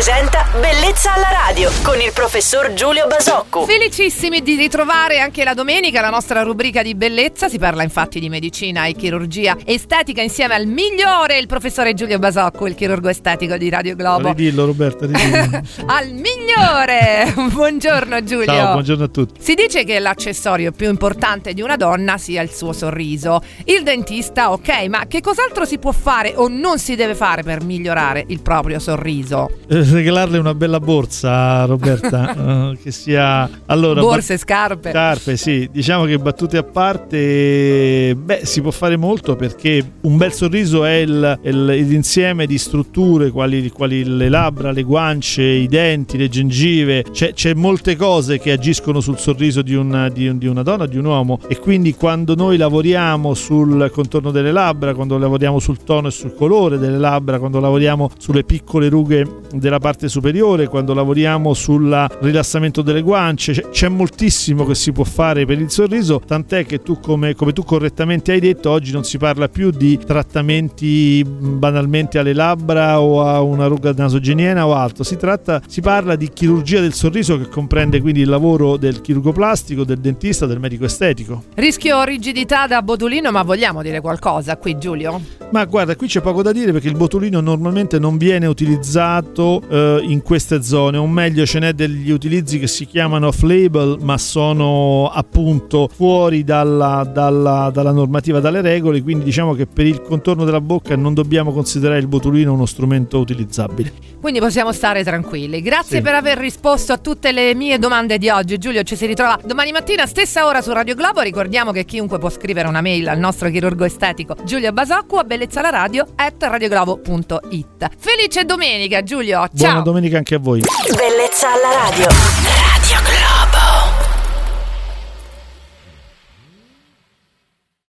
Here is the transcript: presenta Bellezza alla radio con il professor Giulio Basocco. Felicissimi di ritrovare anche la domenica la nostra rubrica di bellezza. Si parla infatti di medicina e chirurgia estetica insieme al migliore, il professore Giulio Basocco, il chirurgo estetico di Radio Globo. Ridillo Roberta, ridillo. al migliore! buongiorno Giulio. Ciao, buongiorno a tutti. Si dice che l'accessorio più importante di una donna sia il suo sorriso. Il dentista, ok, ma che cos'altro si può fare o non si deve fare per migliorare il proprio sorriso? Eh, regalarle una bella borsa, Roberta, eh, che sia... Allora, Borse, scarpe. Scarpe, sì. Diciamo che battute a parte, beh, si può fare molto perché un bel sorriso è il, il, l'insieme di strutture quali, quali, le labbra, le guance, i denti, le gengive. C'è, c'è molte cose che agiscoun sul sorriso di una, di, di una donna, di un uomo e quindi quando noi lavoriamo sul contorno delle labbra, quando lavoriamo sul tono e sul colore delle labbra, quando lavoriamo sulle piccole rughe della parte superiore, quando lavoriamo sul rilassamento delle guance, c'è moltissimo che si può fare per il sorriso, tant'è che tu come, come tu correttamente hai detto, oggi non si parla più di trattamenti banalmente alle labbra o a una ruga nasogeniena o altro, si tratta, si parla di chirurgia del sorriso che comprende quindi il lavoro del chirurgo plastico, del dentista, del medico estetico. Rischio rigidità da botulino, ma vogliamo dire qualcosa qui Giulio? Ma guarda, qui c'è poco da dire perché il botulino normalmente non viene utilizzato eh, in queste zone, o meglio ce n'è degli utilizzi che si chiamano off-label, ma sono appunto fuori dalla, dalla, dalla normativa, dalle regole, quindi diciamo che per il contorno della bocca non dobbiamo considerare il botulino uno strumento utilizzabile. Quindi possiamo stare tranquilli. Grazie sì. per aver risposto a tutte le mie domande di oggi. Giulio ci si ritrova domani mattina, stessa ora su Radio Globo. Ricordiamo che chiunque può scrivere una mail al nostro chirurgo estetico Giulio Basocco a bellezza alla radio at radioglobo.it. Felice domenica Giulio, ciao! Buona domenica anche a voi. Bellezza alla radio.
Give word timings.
presenta 0.00 0.49
Bellezza 0.52 1.14
alla 1.14 1.30
radio 1.30 1.70
con 1.84 2.00
il 2.00 2.10
professor 2.12 2.72
Giulio 2.72 3.06
Basocco. 3.06 3.64
Felicissimi 3.66 4.42
di 4.42 4.56
ritrovare 4.56 5.20
anche 5.20 5.44
la 5.44 5.54
domenica 5.54 6.00
la 6.00 6.10
nostra 6.10 6.42
rubrica 6.42 6.82
di 6.82 6.96
bellezza. 6.96 7.48
Si 7.48 7.56
parla 7.56 7.84
infatti 7.84 8.18
di 8.18 8.28
medicina 8.28 8.86
e 8.86 8.94
chirurgia 8.94 9.56
estetica 9.64 10.22
insieme 10.22 10.54
al 10.54 10.66
migliore, 10.66 11.38
il 11.38 11.46
professore 11.46 11.94
Giulio 11.94 12.18
Basocco, 12.18 12.66
il 12.66 12.74
chirurgo 12.74 13.08
estetico 13.08 13.56
di 13.56 13.68
Radio 13.68 13.94
Globo. 13.94 14.30
Ridillo 14.30 14.66
Roberta, 14.66 15.06
ridillo. 15.06 15.60
al 15.86 16.08
migliore! 16.08 17.32
buongiorno 17.54 18.24
Giulio. 18.24 18.46
Ciao, 18.46 18.72
buongiorno 18.72 19.04
a 19.04 19.08
tutti. 19.08 19.40
Si 19.40 19.54
dice 19.54 19.84
che 19.84 20.00
l'accessorio 20.00 20.72
più 20.72 20.88
importante 20.88 21.54
di 21.54 21.62
una 21.62 21.76
donna 21.76 22.18
sia 22.18 22.42
il 22.42 22.50
suo 22.50 22.72
sorriso. 22.72 23.40
Il 23.66 23.84
dentista, 23.84 24.50
ok, 24.50 24.88
ma 24.88 25.06
che 25.06 25.20
cos'altro 25.20 25.64
si 25.64 25.78
può 25.78 25.92
fare 25.92 26.32
o 26.34 26.48
non 26.48 26.80
si 26.80 26.96
deve 26.96 27.14
fare 27.14 27.44
per 27.44 27.62
migliorare 27.62 28.24
il 28.26 28.42
proprio 28.42 28.80
sorriso? 28.80 29.48
Eh, 29.68 29.84
regalarle 29.84 30.38
una 30.40 30.54
bella 30.54 30.80
borsa, 30.80 31.64
Roberta, 31.64 32.70
eh, 32.72 32.78
che 32.82 32.90
sia... 32.90 33.48
Allora, 33.66 34.00
Borse, 34.00 34.36
scarpe. 34.36 34.90
Scarpe, 34.90 35.36
sì. 35.36 35.68
Diciamo 35.70 36.04
che 36.04 36.18
battute 36.18 36.56
a 36.56 36.62
parte, 36.62 38.16
beh, 38.16 38.40
si 38.44 38.60
può 38.60 38.70
fare 38.70 38.96
molto 38.96 39.36
perché 39.36 39.92
un 40.02 40.16
bel 40.16 40.32
sorriso 40.32 40.84
è 40.84 40.94
il, 40.94 41.38
il, 41.42 41.64
l'insieme 41.64 42.46
di 42.46 42.58
strutture 42.58 43.30
quali, 43.30 43.70
quali, 43.70 44.04
le 44.04 44.28
labbra, 44.28 44.72
le 44.72 44.82
guance, 44.82 45.42
i 45.42 45.66
denti, 45.68 46.16
le 46.16 46.28
gengive. 46.28 47.04
C'è, 47.10 47.32
c'è 47.32 47.54
molte 47.54 47.96
cose 47.96 48.38
che 48.38 48.52
agiscoun 48.52 49.00
sul 49.00 49.18
sorriso 49.18 49.62
di 49.62 49.74
una, 49.74 50.08
di, 50.08 50.36
di 50.38 50.46
una 50.46 50.62
donna, 50.62 50.86
di 50.86 50.98
un 50.98 51.04
uomo 51.04 51.38
e 51.48 51.58
quindi 51.58 51.94
quando 51.94 52.34
noi 52.34 52.56
lavoriamo 52.56 53.34
sul 53.34 53.90
contorno 53.92 54.30
delle 54.30 54.52
labbra, 54.52 54.94
quando 54.94 55.18
lavoriamo 55.18 55.58
sul 55.58 55.82
tono 55.82 56.08
e 56.08 56.10
sul 56.10 56.34
colore 56.34 56.78
delle 56.78 56.98
labbra, 56.98 57.38
quando 57.38 57.60
lavoriamo 57.60 58.10
sulle 58.18 58.44
piccole 58.44 58.88
rughe 58.88 59.39
della 59.52 59.78
parte 59.78 60.08
superiore, 60.08 60.68
quando 60.68 60.94
lavoriamo 60.94 61.54
sul 61.54 62.08
rilassamento 62.20 62.82
delle 62.82 63.02
guance, 63.02 63.68
c'è 63.70 63.88
moltissimo 63.88 64.64
che 64.64 64.74
si 64.74 64.92
può 64.92 65.04
fare 65.04 65.44
per 65.44 65.60
il 65.60 65.70
sorriso, 65.70 66.20
tant'è 66.24 66.64
che 66.66 66.82
tu 66.82 67.00
come, 67.00 67.34
come 67.34 67.52
tu 67.52 67.64
correttamente 67.64 68.32
hai 68.32 68.40
detto, 68.40 68.70
oggi 68.70 68.92
non 68.92 69.04
si 69.04 69.18
parla 69.18 69.48
più 69.48 69.70
di 69.70 69.98
trattamenti 69.98 71.24
banalmente 71.26 72.18
alle 72.18 72.32
labbra 72.32 73.00
o 73.00 73.22
a 73.22 73.40
una 73.40 73.66
ruga 73.66 73.92
nasogeniena 73.92 74.66
o 74.66 74.74
altro, 74.74 75.04
si 75.04 75.16
tratta, 75.16 75.60
si 75.66 75.80
parla 75.80 76.16
di 76.16 76.28
chirurgia 76.28 76.80
del 76.80 76.92
sorriso 76.92 77.38
che 77.38 77.48
comprende 77.48 78.00
quindi 78.00 78.20
il 78.20 78.28
lavoro 78.28 78.76
del 78.76 79.00
chirurgo 79.00 79.32
plastico, 79.32 79.84
del 79.84 79.98
dentista, 79.98 80.46
del 80.46 80.60
medico 80.60 80.84
estetico. 80.84 81.44
Rischio 81.54 82.02
rigidità 82.04 82.66
da 82.66 82.82
botulino, 82.82 83.30
ma 83.30 83.42
vogliamo 83.42 83.82
dire 83.82 84.00
qualcosa 84.00 84.56
qui 84.56 84.78
Giulio? 84.78 85.20
Ma 85.52 85.64
guarda, 85.64 85.96
qui 85.96 86.06
c'è 86.06 86.20
poco 86.20 86.42
da 86.42 86.52
dire 86.52 86.72
perché 86.72 86.88
il 86.88 86.96
botulino 86.96 87.40
normalmente 87.40 87.98
non 87.98 88.16
viene 88.16 88.46
utilizzato 88.46 89.39
eh, 89.68 90.00
in 90.02 90.22
queste 90.22 90.62
zone, 90.62 90.96
o 90.98 91.06
meglio 91.06 91.46
ce 91.46 91.58
n'è 91.58 91.72
degli 91.72 92.10
utilizzi 92.10 92.58
che 92.58 92.66
si 92.66 92.86
chiamano 92.86 93.28
off-label, 93.28 93.98
ma 94.00 94.18
sono 94.18 95.10
appunto 95.12 95.88
fuori 95.92 96.44
dalla, 96.44 97.08
dalla, 97.10 97.70
dalla 97.72 97.92
normativa, 97.92 98.40
dalle 98.40 98.60
regole, 98.60 99.02
quindi 99.02 99.24
diciamo 99.24 99.54
che 99.54 99.66
per 99.66 99.86
il 99.86 100.02
contorno 100.02 100.44
della 100.44 100.60
bocca 100.60 100.96
non 100.96 101.14
dobbiamo 101.14 101.52
considerare 101.52 102.00
il 102.00 102.06
botulino 102.06 102.52
uno 102.52 102.66
strumento 102.66 103.18
utilizzabile. 103.18 103.92
Quindi 104.20 104.38
possiamo 104.40 104.72
stare 104.72 105.02
tranquilli. 105.02 105.62
Grazie 105.62 105.96
sì. 105.96 106.02
per 106.02 106.14
aver 106.14 106.36
risposto 106.36 106.92
a 106.92 106.98
tutte 106.98 107.32
le 107.32 107.54
mie 107.54 107.78
domande 107.78 108.18
di 108.18 108.28
oggi. 108.28 108.58
Giulio 108.58 108.82
ci 108.82 108.94
si 108.94 109.06
ritrova 109.06 109.38
domani 109.44 109.72
mattina, 109.72 110.06
stessa 110.06 110.46
ora 110.46 110.60
su 110.60 110.72
Radio 110.72 110.94
Globo. 110.94 111.20
Ricordiamo 111.22 111.72
che 111.72 111.84
chiunque 111.84 112.18
può 112.18 112.28
scrivere 112.28 112.68
una 112.68 112.82
mail 112.82 113.08
al 113.08 113.18
nostro 113.18 113.48
chirurgo 113.48 113.84
estetico 113.84 114.36
Giulio 114.44 114.72
Basocco 114.72 115.18
a 115.18 115.24
bellezza 115.24 115.60
alla 115.60 115.70
radio 115.70 116.06
at 116.16 116.34
radioglobo.it. 116.38 117.88
Felice 117.96 118.44
domenica 118.44 119.02
Giulio, 119.30 119.48
ciao! 119.54 119.68
Buona 119.68 119.80
domenica 119.82 120.16
anche 120.18 120.34
a 120.34 120.38
voi. 120.38 120.60
Bellezza 120.60 121.52
alla 121.52 121.88
radio. 121.88 122.69